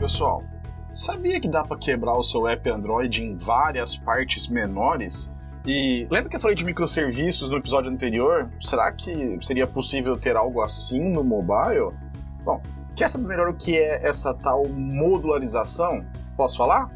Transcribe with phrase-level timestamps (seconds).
[0.00, 0.42] pessoal,
[0.94, 5.30] sabia que dá para quebrar o seu app Android em várias partes menores?
[5.66, 8.50] E lembra que eu falei de microserviços no episódio anterior?
[8.58, 11.94] Será que seria possível ter algo assim no mobile?
[12.42, 12.62] Bom,
[12.96, 16.04] quer saber melhor o que é essa tal modularização?
[16.34, 16.90] Posso falar?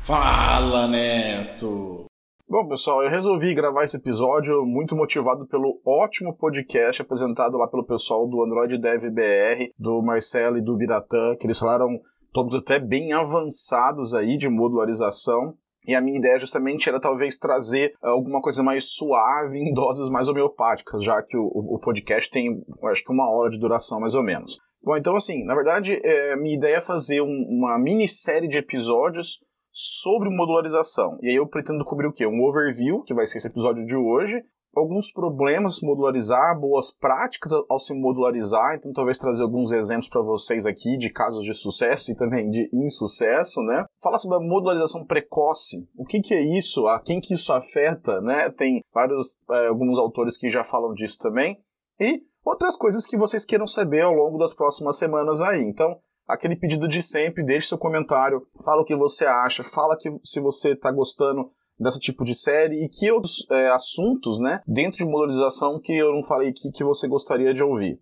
[0.00, 2.06] Fala, Neto!
[2.52, 7.86] Bom, pessoal, eu resolvi gravar esse episódio muito motivado pelo ótimo podcast apresentado lá pelo
[7.86, 11.88] pessoal do Android Dev BR, do Marcelo e do Biratã, que eles falaram
[12.30, 15.54] todos até bem avançados aí de modularização.
[15.88, 20.28] E a minha ideia justamente era talvez trazer alguma coisa mais suave em doses mais
[20.28, 24.22] homeopáticas, já que o, o podcast tem acho que uma hora de duração mais ou
[24.22, 24.58] menos.
[24.84, 29.38] Bom, então assim, na verdade, é, minha ideia é fazer um, uma minissérie de episódios
[29.72, 31.18] sobre modularização.
[31.22, 32.26] E aí eu pretendo cobrir o quê?
[32.26, 34.44] Um overview, que vai ser esse episódio de hoje,
[34.76, 40.22] alguns problemas se modularizar, boas práticas ao se modularizar, então talvez trazer alguns exemplos para
[40.22, 43.84] vocês aqui de casos de sucesso e também de insucesso, né?
[44.02, 48.20] Falar sobre a modularização precoce, o que, que é isso, a quem que isso afeta,
[48.20, 48.50] né?
[48.50, 51.58] Tem vários, é, alguns autores que já falam disso também,
[52.00, 55.62] e outras coisas que vocês queiram saber ao longo das próximas semanas aí.
[55.62, 60.10] Então, aquele pedido de sempre, deixe seu comentário, fala o que você acha, fala que
[60.24, 61.48] se você está gostando
[61.78, 66.12] desse tipo de série e que outros é, assuntos, né, dentro de modelização que eu
[66.12, 68.00] não falei aqui que você gostaria de ouvir.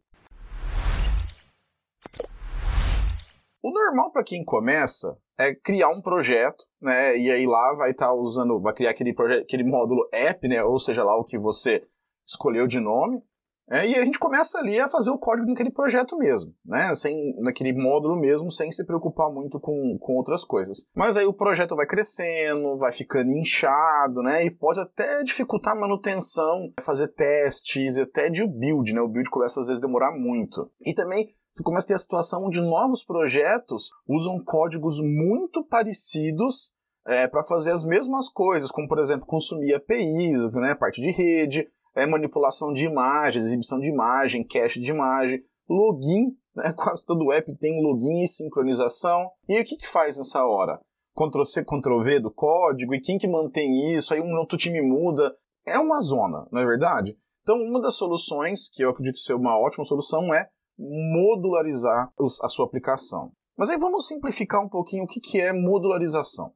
[3.63, 8.09] O normal para quem começa é criar um projeto, né, e aí lá vai estar
[8.09, 11.39] tá usando, vai criar aquele projeto, aquele módulo app, né, ou seja lá o que
[11.39, 11.83] você
[12.27, 13.23] escolheu de nome,
[13.71, 16.93] é, e a gente começa ali a fazer o código naquele projeto mesmo, né?
[16.97, 20.85] Sem, naquele módulo mesmo, sem se preocupar muito com, com outras coisas.
[20.97, 24.45] Mas aí o projeto vai crescendo, vai ficando inchado, né?
[24.45, 29.01] E pode até dificultar a manutenção, fazer testes, até de build, né?
[29.01, 30.69] O build começa às vezes a demorar muito.
[30.85, 36.75] E também você começa a ter a situação onde novos projetos usam códigos muito parecidos
[37.07, 41.67] é, para fazer as mesmas coisas, como por exemplo consumir APIs, né, parte de rede,
[41.95, 46.73] é, manipulação de imagens, exibição de imagem, cache de imagem, login, né?
[46.77, 49.31] quase todo app tem login e sincronização.
[49.49, 50.81] E o que, que faz nessa hora?
[51.17, 54.15] Ctrl-C, Ctrl-V do código, e quem que mantém isso?
[54.15, 55.33] Aí um outro time muda.
[55.67, 57.17] É uma zona, não é verdade?
[57.43, 62.11] Então, uma das soluções, que eu acredito ser uma ótima solução, é modularizar
[62.43, 63.33] a sua aplicação.
[63.57, 66.53] Mas aí vamos simplificar um pouquinho o que, que é modularização.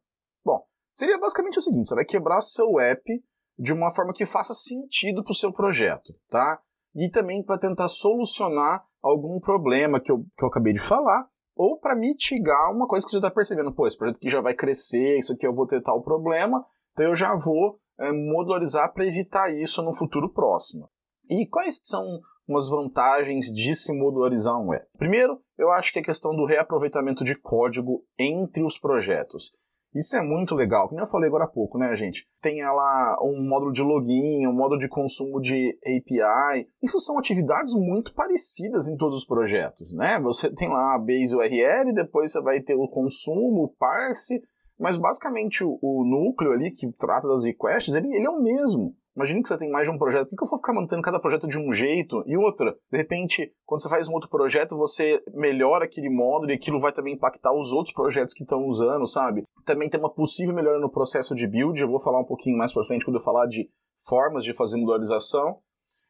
[0.94, 3.03] Seria basicamente o seguinte: você vai quebrar seu app
[3.59, 6.60] de uma forma que faça sentido para o seu projeto, tá?
[6.94, 11.78] E também para tentar solucionar algum problema que eu, que eu acabei de falar, ou
[11.78, 13.75] para mitigar uma coisa que você está percebendo.
[13.75, 16.62] Pô, esse projeto aqui já vai crescer, isso aqui eu vou ter tal problema,
[16.93, 20.88] então eu já vou é, modularizar para evitar isso no futuro próximo.
[21.28, 22.04] E quais são
[22.47, 24.87] umas vantagens de se modularizar um app?
[24.99, 29.53] Primeiro, eu acho que é a questão do reaproveitamento de código entre os projetos.
[29.94, 32.27] Isso é muito legal, como eu falei agora há pouco, né, gente?
[32.43, 36.69] Tem lá um módulo de login, um módulo de consumo de API.
[36.82, 40.19] Isso são atividades muito parecidas em todos os projetos, né?
[40.21, 44.43] Você tem lá a base URL, depois você vai ter o consumo, o parse,
[44.81, 48.97] mas basicamente o, o núcleo ali que trata das requests, ele, ele é o mesmo.
[49.17, 50.29] Imagina que você tem mais de um projeto.
[50.29, 52.25] Por que eu vou ficar mantendo cada projeto de um jeito?
[52.27, 56.55] E outra, de repente, quando você faz um outro projeto, você melhora aquele módulo e
[56.55, 59.45] aquilo vai também impactar os outros projetos que estão usando, sabe?
[59.65, 61.81] Também tem uma possível melhora no processo de build.
[61.81, 63.69] Eu vou falar um pouquinho mais pra frente quando eu falar de
[64.09, 65.61] formas de fazer modularização.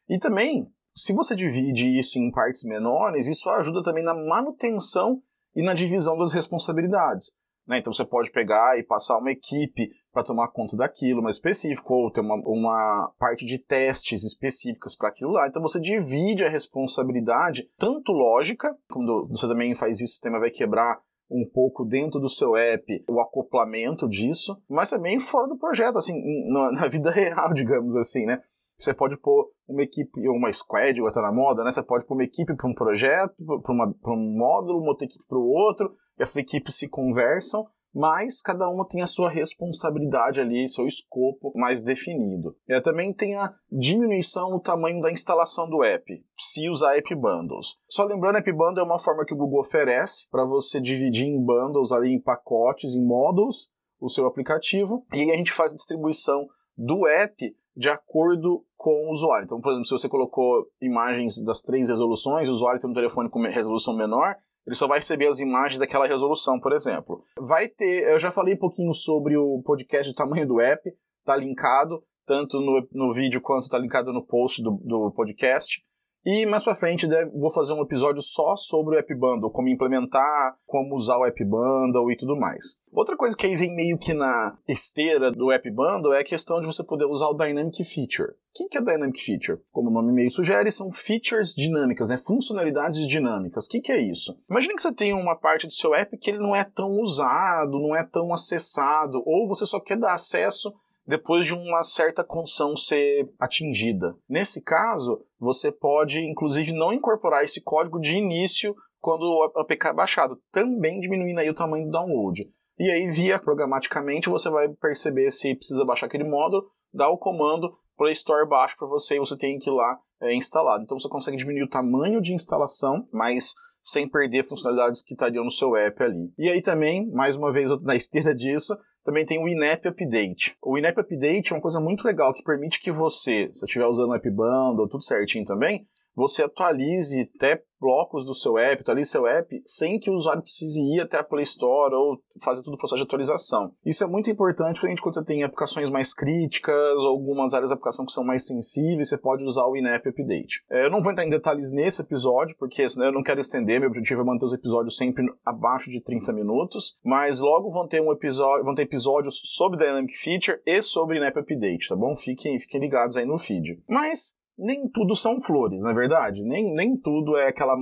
[0.08, 5.20] E também, se você divide isso em partes menores, isso ajuda também na manutenção
[5.54, 7.32] e na divisão das responsabilidades.
[7.66, 7.78] Né?
[7.78, 12.10] Então você pode pegar e passar uma equipe para tomar conta daquilo mais específico, ou
[12.10, 15.48] ter uma, uma parte de testes específicas para aquilo lá.
[15.48, 20.50] Então você divide a responsabilidade, tanto lógica, quando você também faz isso, o sistema vai
[20.50, 25.98] quebrar um pouco dentro do seu app o acoplamento disso, mas também fora do projeto,
[25.98, 26.14] assim,
[26.48, 28.40] na, na vida real, digamos assim, né?
[28.76, 31.70] Você pode pôr uma equipe, uma squad, ou tá na moda, né?
[31.70, 35.38] Você pode pôr uma equipe para um projeto, para um módulo, uma outra equipe para
[35.38, 40.86] o outro, essas equipes se conversam, mas cada uma tem a sua responsabilidade ali, seu
[40.86, 42.56] escopo mais definido.
[42.68, 47.76] E também tem a diminuição no tamanho da instalação do app, se usar app bundles.
[47.88, 51.40] Só lembrando, app bundle é uma forma que o Google oferece para você dividir em
[51.40, 53.70] bundles ali em pacotes, em módulos,
[54.00, 59.06] o seu aplicativo, e aí a gente faz a distribuição do app de acordo com
[59.06, 59.44] o usuário.
[59.44, 63.30] Então, por exemplo, se você colocou imagens das três resoluções, o usuário tem um telefone
[63.30, 67.22] com resolução menor, ele só vai receber as imagens daquela resolução, por exemplo.
[67.38, 70.90] Vai ter, eu já falei um pouquinho sobre o podcast do tamanho do app,
[71.24, 75.84] tá linkado, tanto no, no vídeo quanto tá linkado no post do, do podcast.
[76.26, 79.68] E mais pra frente deve, vou fazer um episódio só sobre o App Bundle, como
[79.68, 82.78] implementar, como usar o App Bundle e tudo mais.
[82.90, 86.60] Outra coisa que aí vem meio que na esteira do App Bundle é a questão
[86.60, 88.30] de você poder usar o Dynamic Feature.
[88.30, 89.60] O que é Dynamic Feature?
[89.70, 92.16] Como o nome meio sugere, são features dinâmicas, né?
[92.16, 93.66] funcionalidades dinâmicas.
[93.66, 94.38] O que, é isso?
[94.48, 97.80] Imagine que você tem uma parte do seu app que ele não é tão usado,
[97.80, 100.72] não é tão acessado, ou você só quer dar acesso
[101.06, 104.16] depois de uma certa condição ser atingida.
[104.28, 109.92] Nesse caso, você pode, inclusive, não incorporar esse código de início quando o APK é
[109.92, 112.50] baixado, também diminuindo aí o tamanho do download.
[112.78, 117.76] E aí, via programaticamente, você vai perceber se precisa baixar aquele módulo, dá o comando,
[117.96, 120.80] Play Store baixa para você e você tem que ir lá é, instalar.
[120.80, 123.54] Então você consegue diminuir o tamanho de instalação, mas
[123.84, 126.32] sem perder funcionalidades que estariam no seu app ali.
[126.38, 130.56] E aí também, mais uma vez na esteira disso, também tem o In-App Update.
[130.62, 134.08] O In-App Update é uma coisa muito legal que permite que você, se estiver usando
[134.08, 139.26] o App Bundle, tudo certinho também, você atualize até blocos do seu app, atualize seu
[139.26, 142.78] app, sem que o usuário precise ir até a Play Store ou fazer todo o
[142.78, 143.74] processo de atualização.
[143.84, 147.74] Isso é muito importante, principalmente quando você tem aplicações mais críticas ou algumas áreas da
[147.74, 150.64] aplicação que são mais sensíveis, você pode usar o in-app update.
[150.70, 153.78] É, eu não vou entrar em detalhes nesse episódio, porque senão eu não quero estender,
[153.78, 158.00] meu objetivo é manter os episódios sempre abaixo de 30 minutos, mas logo vão ter
[158.00, 162.14] um episódio, vão ter episódios sobre Dynamic Feature e sobre in-app update, tá bom?
[162.16, 163.82] Fiquem, fiquem ligados aí no feed.
[163.86, 166.42] Mas nem tudo são flores, na é verdade.
[166.44, 167.76] Nem, nem tudo é aquela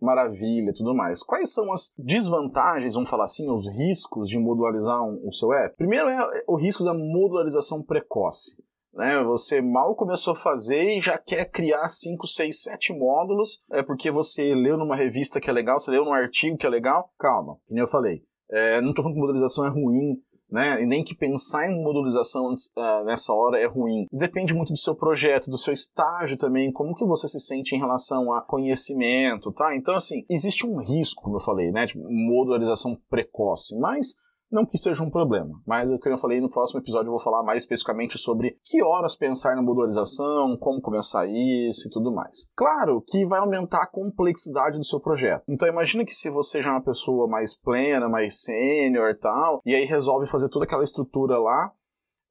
[0.00, 1.22] maravilha e tudo mais.
[1.22, 5.76] Quais são as desvantagens, vamos falar assim, os riscos de modularizar um, o seu app?
[5.76, 8.62] Primeiro é o risco da modularização precoce.
[8.92, 13.82] Né, você mal começou a fazer e já quer criar 5, 6, 7 módulos, é
[13.82, 17.10] porque você leu numa revista que é legal, você leu num artigo que é legal.
[17.18, 18.22] Calma, como eu falei.
[18.48, 20.22] É, não estou falando que modularização é ruim,
[20.54, 20.80] né?
[20.80, 24.06] E nem que pensar em modulização uh, nessa hora é ruim.
[24.12, 27.78] Depende muito do seu projeto, do seu estágio também, como que você se sente em
[27.78, 29.74] relação a conhecimento, tá?
[29.74, 31.86] Então, assim, existe um risco, como eu falei, né?
[31.86, 34.14] De modularização precoce, mas
[34.50, 37.22] não que seja um problema, mas o que eu falei no próximo episódio eu vou
[37.22, 42.48] falar mais especificamente sobre que horas pensar na modularização, como começar isso e tudo mais.
[42.54, 45.42] Claro que vai aumentar a complexidade do seu projeto.
[45.48, 49.60] Então imagina que se você já é uma pessoa mais plena, mais sênior e tal,
[49.64, 51.72] e aí resolve fazer toda aquela estrutura lá,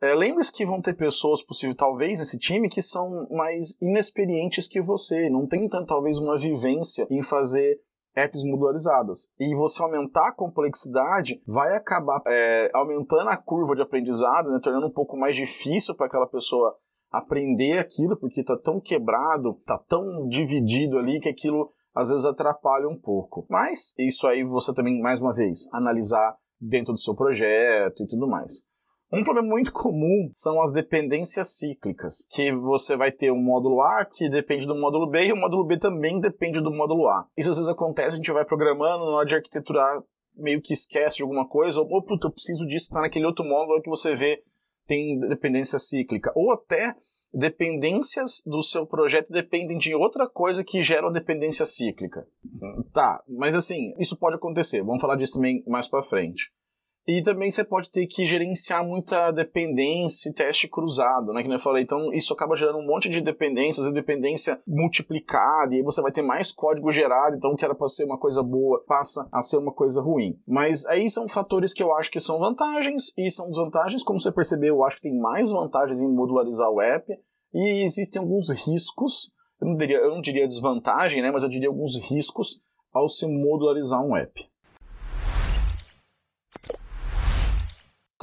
[0.03, 4.81] é, Lembre-se que vão ter pessoas, possível talvez, nesse time que são mais inexperientes que
[4.81, 7.79] você, não tem tanto, talvez, uma vivência em fazer
[8.15, 9.31] apps modularizadas.
[9.39, 14.87] E você aumentar a complexidade vai acabar é, aumentando a curva de aprendizado, né, tornando
[14.87, 16.75] um pouco mais difícil para aquela pessoa
[17.11, 22.87] aprender aquilo, porque está tão quebrado, está tão dividido ali que aquilo às vezes atrapalha
[22.87, 23.45] um pouco.
[23.49, 28.27] Mas isso aí você também, mais uma vez, analisar dentro do seu projeto e tudo
[28.27, 28.63] mais.
[29.13, 34.05] Um problema muito comum são as dependências cíclicas, que você vai ter um módulo A
[34.05, 37.27] que depende do módulo B e o módulo B também depende do módulo A.
[37.37, 40.01] Isso às vezes acontece, a gente vai programando, na hora de arquiteturar
[40.35, 43.83] meio que esquece de alguma coisa, ou, puta, eu preciso disso, tá naquele outro módulo
[43.83, 44.41] que você vê
[44.87, 46.31] tem dependência cíclica.
[46.35, 46.95] Ou até
[47.31, 52.27] dependências do seu projeto dependem de outra coisa que gera uma dependência cíclica.
[52.91, 54.81] Tá, mas assim, isso pode acontecer.
[54.83, 56.51] Vamos falar disso também mais para frente.
[57.05, 61.43] E também você pode ter que gerenciar muita dependência e teste cruzado, né?
[61.43, 61.83] Que eu falei.
[61.83, 66.11] Então, isso acaba gerando um monte de dependências e dependência multiplicada, e aí você vai
[66.11, 69.41] ter mais código gerado, então o que era para ser uma coisa boa passa a
[69.41, 70.39] ser uma coisa ruim.
[70.47, 74.01] Mas aí são fatores que eu acho que são vantagens e são desvantagens.
[74.01, 77.11] Como você percebeu, eu acho que tem mais vantagens em modularizar o app,
[77.53, 79.33] e existem alguns riscos.
[79.61, 81.31] Eu não diria, eu não diria desvantagem, né?
[81.31, 82.61] Mas eu diria alguns riscos
[82.93, 84.49] ao se modularizar um app.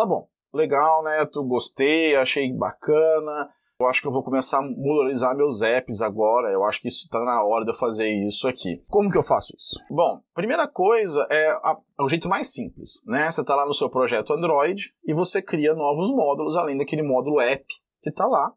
[0.01, 1.27] Tá bom, legal, né?
[1.27, 3.49] Tu gostei, achei bacana.
[3.81, 6.53] Eu acho que eu vou começar a modularizar meus apps agora.
[6.53, 8.85] Eu acho que isso está na hora de eu fazer isso aqui.
[8.89, 9.83] Como que eu faço isso?
[9.91, 13.31] Bom, primeira coisa é, é o jeito mais simples, né?
[13.31, 17.41] Você está lá no seu projeto Android e você cria novos módulos além daquele módulo
[17.41, 17.65] app
[18.03, 18.53] que está lá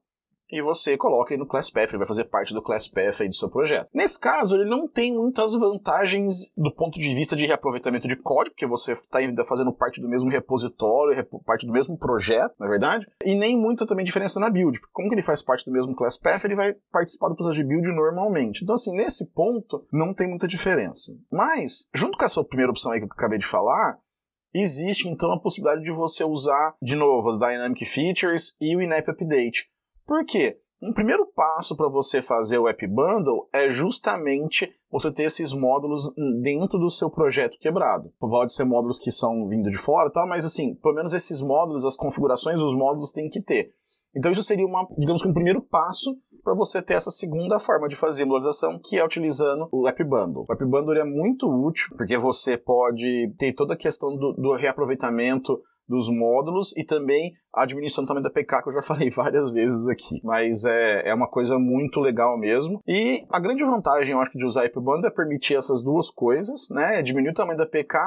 [0.53, 3.49] e você coloca ele no ClassPath, ele vai fazer parte do ClassPath aí do seu
[3.49, 3.89] projeto.
[3.91, 8.53] Nesse caso, ele não tem muitas vantagens do ponto de vista de reaproveitamento de código,
[8.53, 12.69] porque você está ainda fazendo parte do mesmo repositório, parte do mesmo projeto, na é
[12.69, 15.71] verdade, e nem muita também diferença na build, porque como que ele faz parte do
[15.71, 18.63] mesmo ClassPath, ele vai participar do processo de build normalmente.
[18.63, 21.11] Então, assim, nesse ponto, não tem muita diferença.
[21.31, 23.97] Mas, junto com essa primeira opção aí que eu acabei de falar,
[24.53, 29.09] existe então a possibilidade de você usar de novo as Dynamic Features e o In-App
[29.09, 29.72] Update.
[30.05, 30.59] Por quê?
[30.81, 36.13] Um primeiro passo para você fazer o App Bundle é justamente você ter esses módulos
[36.41, 38.11] dentro do seu projeto quebrado.
[38.19, 41.85] Pode ser módulos que são vindo de fora, tal, mas assim, pelo menos esses módulos,
[41.85, 43.73] as configurações dos módulos tem que ter.
[44.13, 47.87] Então isso seria uma, digamos que um primeiro passo para você ter essa segunda forma
[47.87, 50.45] de fazer modularização, que é utilizando o App Bundle.
[50.47, 54.53] O App Bundle é muito útil, porque você pode ter toda a questão do, do
[54.55, 59.51] reaproveitamento dos módulos e também a diminuição também da PK, que eu já falei várias
[59.51, 60.19] vezes aqui.
[60.23, 62.81] Mas é, é uma coisa muito legal mesmo.
[62.87, 66.99] E a grande vantagem, eu acho, de usar Bundle é permitir essas duas coisas, né?
[66.99, 67.97] É diminuir o tamanho da PK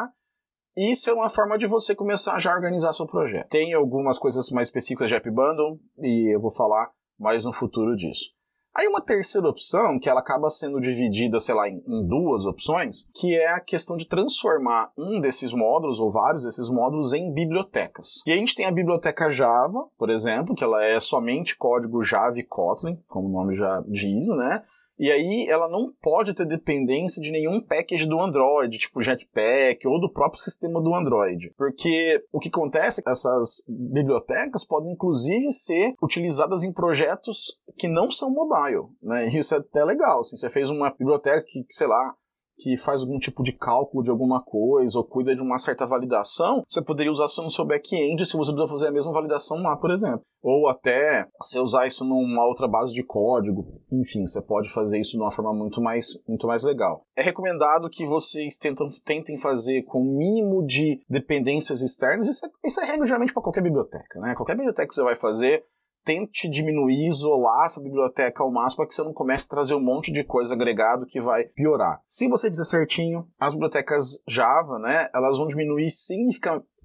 [0.76, 3.49] isso é uma forma de você começar a já organizar seu projeto.
[3.49, 7.94] Tem algumas coisas mais específicas de App Bundle e eu vou falar mais no futuro
[7.96, 8.37] disso.
[8.76, 13.08] Aí uma terceira opção, que ela acaba sendo dividida, sei lá, em, em, duas opções,
[13.14, 18.20] que é a questão de transformar um desses módulos, ou vários desses módulos, em bibliotecas.
[18.26, 22.38] E a gente tem a biblioteca Java, por exemplo, que ela é somente código Java
[22.38, 24.62] e Kotlin, como o nome já diz, né?
[24.99, 30.00] E aí ela não pode ter dependência de nenhum package do Android, tipo Jetpack ou
[30.00, 31.53] do próprio sistema do Android.
[31.57, 37.88] Porque o que acontece é que essas bibliotecas podem inclusive ser utilizadas em projetos que
[37.88, 39.26] não são mobile, né?
[39.29, 42.15] Isso é até legal, assim, você fez uma biblioteca que, sei lá,
[42.58, 46.64] que faz algum tipo de cálculo de alguma coisa ou cuida de uma certa validação,
[46.68, 49.76] você poderia usar isso no seu back-end se você precisa fazer a mesma validação lá,
[49.76, 50.22] por exemplo.
[50.42, 53.66] Ou até você usar isso numa outra base de código.
[53.92, 57.04] Enfim, você pode fazer isso de uma forma muito mais, muito mais legal.
[57.16, 62.26] É recomendado que vocês tentam, tentem fazer com o mínimo de dependências externas.
[62.26, 64.18] Isso é, isso é regra geralmente para qualquer biblioteca.
[64.20, 64.34] Né?
[64.34, 65.62] Qualquer biblioteca que você vai fazer,
[66.06, 69.84] tente diminuir, isolar essa biblioteca ao máximo para que você não comece a trazer um
[69.84, 72.00] monte de coisa agregado que vai piorar.
[72.04, 76.76] Se você fizer certinho, as bibliotecas Java, né, elas vão diminuir significativamente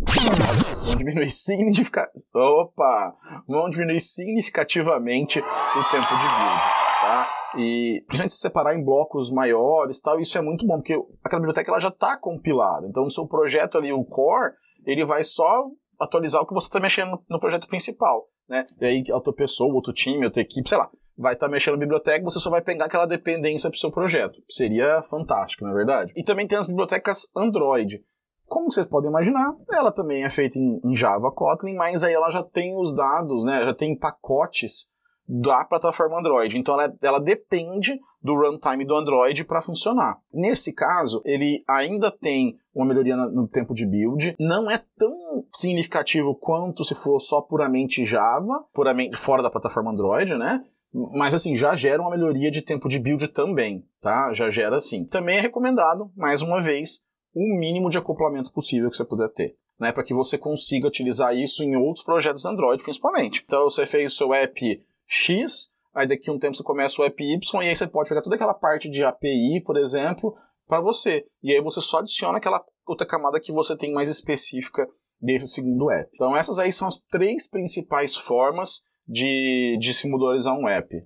[0.84, 2.10] vão diminuir significa...
[2.34, 3.16] Opa!
[3.48, 6.62] vão diminuir significativamente o tempo de build,
[7.02, 7.30] tá?
[7.58, 11.70] E principalmente se separar em blocos maiores, tal, isso é muito bom porque aquela biblioteca
[11.70, 12.88] ela já está compilada.
[12.88, 14.54] Então no seu projeto ali o core,
[14.86, 15.68] ele vai só
[16.02, 18.66] atualizar o que você está mexendo no projeto principal né?
[18.82, 21.76] E aí a outra pessoa, outro time, outra equipe, sei lá, vai estar tá mexendo
[21.76, 24.44] na biblioteca, você só vai pegar aquela dependência para o seu projeto.
[24.50, 26.12] Seria fantástico, não é verdade?
[26.18, 28.04] E também tem as bibliotecas Android.
[28.46, 32.30] Como vocês podem imaginar, ela também é feita em, em Java Kotlin, mas aí ela
[32.30, 33.64] já tem os dados, né?
[33.64, 34.90] Já tem pacotes
[35.26, 36.58] da plataforma Android.
[36.58, 40.20] Então ela, ela depende do runtime do Android para funcionar.
[40.34, 46.36] Nesse caso, ele ainda tem uma melhoria no tempo de build, não é tão significativo
[46.36, 50.64] quanto se for só puramente Java, puramente fora da plataforma Android, né?
[50.94, 54.34] Mas assim, já gera uma melhoria de tempo de build também, tá?
[54.34, 55.06] Já gera assim.
[55.06, 57.02] Também é recomendado, mais uma vez,
[57.34, 59.56] o mínimo de acoplamento possível que você puder ter.
[59.80, 63.44] Né, para que você consiga utilizar isso em outros projetos Android, principalmente.
[63.44, 67.06] Então, você fez o seu app X, aí daqui a um tempo você começa o
[67.06, 70.36] app Y, e aí você pode pegar toda aquela parte de API, por exemplo,
[70.68, 71.26] para você.
[71.44, 74.88] E aí você só adiciona aquela outra camada que você tem mais específica
[75.22, 76.10] desse segundo app.
[76.14, 81.04] Então essas aí são as três principais formas de, de se modularizar um app.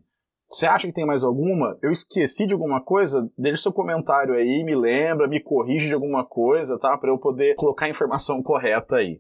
[0.50, 1.78] Você acha que tem mais alguma?
[1.82, 3.30] Eu esqueci de alguma coisa?
[3.38, 6.98] Deixe seu comentário aí, me lembra, me corrige de alguma coisa, tá?
[6.98, 9.20] Para eu poder colocar a informação correta aí.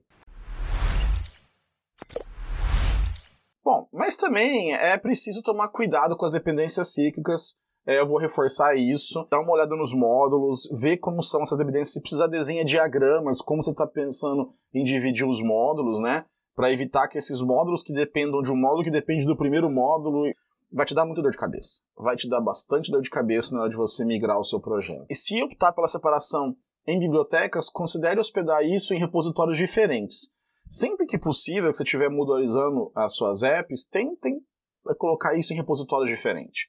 [3.65, 7.57] Bom, mas também é preciso tomar cuidado com as dependências cíclicas.
[7.83, 11.93] É, eu vou reforçar isso, dar uma olhada nos módulos, ver como são essas dependências.
[11.93, 16.25] Se precisar, desenha diagramas, como você está pensando em dividir os módulos, né?
[16.55, 20.31] Para evitar que esses módulos que dependam de um módulo que depende do primeiro módulo
[20.71, 21.81] vai te dar muita dor de cabeça.
[21.97, 25.07] Vai te dar bastante dor de cabeça na hora de você migrar o seu projeto.
[25.09, 26.55] E se optar pela separação
[26.85, 30.34] em bibliotecas, considere hospedar isso em repositórios diferentes.
[30.67, 34.39] Sempre que possível, que você estiver modularizando as suas apps, tentem
[34.97, 36.67] colocar isso em repositórios diferentes.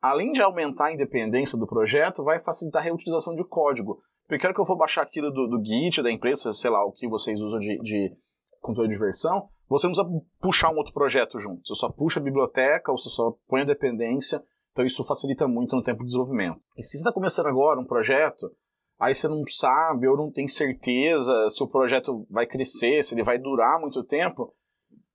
[0.00, 4.00] Além de aumentar a independência do projeto, vai facilitar a reutilização de código.
[4.26, 6.92] Porque quero que eu vou baixar aquilo do, do Git, da empresa, sei lá, o
[6.92, 8.16] que vocês usam de, de
[8.60, 11.66] controle de versão, você não precisa puxar um outro projeto junto.
[11.66, 14.42] Você só puxa a biblioteca, ou você só põe a dependência.
[14.72, 16.60] Então isso facilita muito no tempo de desenvolvimento.
[16.76, 18.50] E se você está começando agora um projeto,
[18.98, 23.22] aí você não sabe ou não tem certeza se o projeto vai crescer, se ele
[23.22, 24.52] vai durar muito tempo,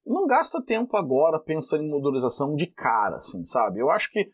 [0.05, 3.79] não gasta tempo agora pensando em modularização de cara, assim, sabe?
[3.79, 4.31] Eu acho que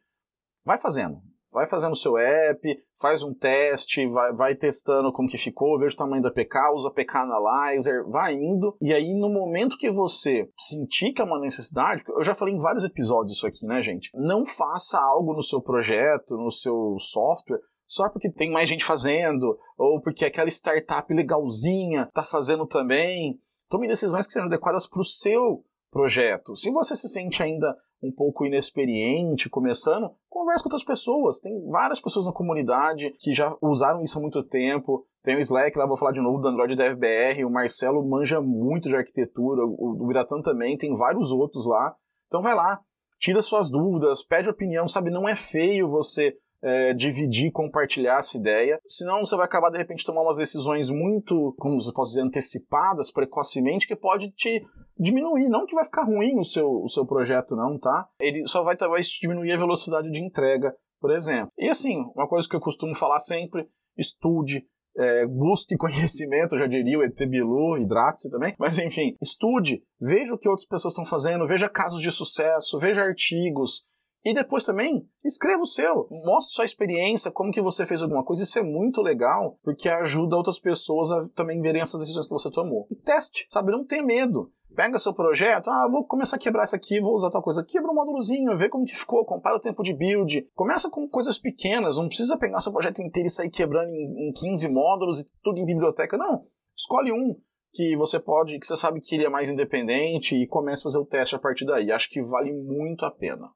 [0.65, 1.22] vai fazendo.
[1.51, 2.62] Vai fazendo o seu app,
[3.00, 6.91] faz um teste, vai, vai testando como que ficou, veja o tamanho da PK, usa
[6.91, 8.77] PK Analyzer, vai indo.
[8.79, 12.62] E aí, no momento que você sentir que é uma necessidade, eu já falei em
[12.62, 14.12] vários episódios isso aqui, né, gente?
[14.13, 19.58] Não faça algo no seu projeto, no seu software, só porque tem mais gente fazendo,
[19.75, 23.41] ou porque aquela startup legalzinha está fazendo também.
[23.67, 26.55] Tome decisões que sejam adequadas para o seu projeto.
[26.55, 31.39] Se você se sente ainda um pouco inexperiente, começando, converse com outras pessoas.
[31.39, 35.03] Tem várias pessoas na comunidade que já usaram isso há muito tempo.
[35.24, 38.88] Tem o Slack, lá vou falar de novo do Android DevBR, o Marcelo manja muito
[38.88, 41.93] de arquitetura, o, Biratan também, tem vários outros lá.
[42.27, 42.79] Então vai lá,
[43.17, 45.10] tira suas dúvidas, pede opinião, sabe?
[45.10, 48.80] Não é feio você é, dividir, compartilhar essa ideia.
[48.86, 53.12] Senão você vai acabar, de repente, tomar umas decisões muito, como você pode dizer, antecipadas,
[53.12, 54.63] precocemente, que pode te
[54.98, 55.50] diminuir.
[55.50, 58.08] Não que vai ficar ruim o seu, o seu projeto, não, tá?
[58.20, 61.51] Ele só vai, vai diminuir a velocidade de entrega, por exemplo.
[61.58, 64.66] E assim, uma coisa que eu costumo falar sempre, estude,
[64.98, 70.38] é, busque conhecimento, já diria o ET Bilu, hidrate-se também, mas enfim, estude, veja o
[70.38, 73.88] que outras pessoas estão fazendo, veja casos de sucesso, veja artigos,
[74.24, 78.44] e depois também, escreva o seu, mostre sua experiência, como que você fez alguma coisa,
[78.44, 82.52] isso é muito legal, porque ajuda outras pessoas a também verem essas decisões que você
[82.52, 82.86] tomou.
[82.92, 84.52] E teste, sabe, não tenha medo.
[84.76, 87.66] Pega seu projeto, ah, vou começar a quebrar isso aqui, vou usar tal coisa.
[87.66, 90.48] Quebra um módulozinho, vê como que ficou, compara o tempo de build.
[90.54, 94.34] Começa com coisas pequenas, não precisa pegar seu projeto inteiro e sair quebrando em, em
[94.34, 96.46] 15 módulos e tudo em biblioteca, não.
[96.78, 97.36] Escolhe um
[97.74, 101.00] que você pode, que você sabe que ele é mais independente e comece a fazer
[101.00, 101.92] o teste a partir daí.
[101.92, 103.50] Acho que vale muito a pena.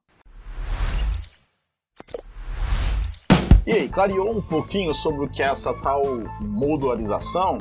[3.66, 6.02] E aí, clareou um pouquinho sobre o que é essa tal
[6.38, 7.56] modularização?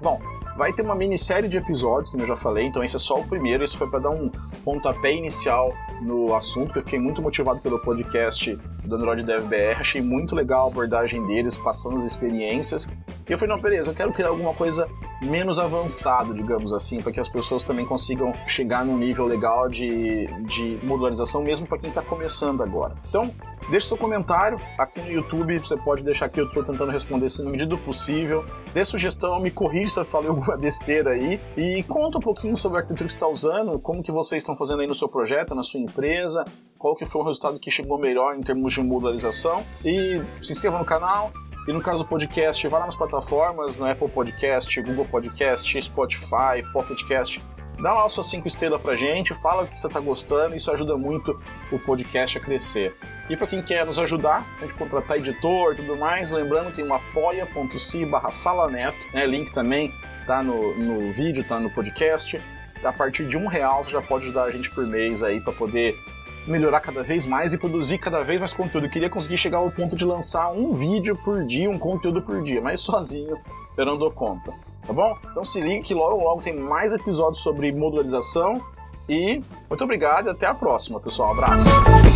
[0.00, 0.20] Bom,
[0.56, 3.26] vai ter uma minissérie de episódios, como eu já falei, então esse é só o
[3.26, 4.30] primeiro, esse foi para dar um
[4.64, 9.80] pontapé inicial no assunto, que eu fiquei muito motivado pelo podcast do Android Dev BR,
[9.80, 12.88] achei muito legal a abordagem deles, passando as experiências,
[13.28, 14.88] e eu falei, não, beleza, eu quero criar alguma coisa
[15.20, 20.26] menos avançado, digamos assim, para que as pessoas também consigam chegar num nível legal de,
[20.44, 22.94] de modularização, mesmo para quem está começando agora.
[23.08, 23.30] Então,
[23.68, 27.42] Deixe seu comentário aqui no YouTube, você pode deixar aqui, eu estou tentando responder se
[27.42, 28.44] na medida do possível.
[28.72, 31.40] Dê sugestão, me corrija se eu falei alguma besteira aí.
[31.56, 34.56] E conta um pouquinho sobre a arquitetura que você está usando, como que vocês estão
[34.56, 36.44] fazendo aí no seu projeto, na sua empresa,
[36.78, 39.62] qual que foi o resultado que chegou melhor em termos de modularização.
[39.84, 41.32] E se inscreva no canal,
[41.68, 46.64] e no caso do podcast, vá lá nas plataformas, no Apple Podcast, Google Podcast, Spotify,
[46.72, 47.40] Pocket Cast
[47.80, 51.40] dá lá suas cinco estrelas pra gente, fala que você tá gostando, isso ajuda muito
[51.72, 52.94] o podcast a crescer.
[53.28, 56.86] E para quem quer nos ajudar, a gente contratar editor e tudo mais, lembrando tem
[56.86, 59.92] o apoia.se barra falaneto, né, link também
[60.26, 62.40] tá no, no vídeo, tá no podcast.
[62.82, 65.52] A partir de um real você já pode ajudar a gente por mês aí para
[65.52, 65.98] poder
[66.46, 68.86] melhorar cada vez mais e produzir cada vez mais conteúdo.
[68.86, 72.42] Eu queria conseguir chegar ao ponto de lançar um vídeo por dia, um conteúdo por
[72.42, 73.38] dia, mas sozinho
[73.76, 74.52] eu não dou conta
[74.90, 75.16] tá bom?
[75.30, 78.60] Então se liga que logo logo tem mais episódios sobre modularização
[79.08, 81.30] e muito obrigado e até a próxima, pessoal.
[81.30, 82.09] Um abraço.